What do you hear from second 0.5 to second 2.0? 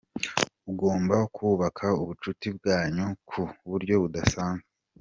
Ugomba kubaka